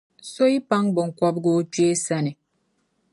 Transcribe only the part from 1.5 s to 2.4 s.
o kpee sani.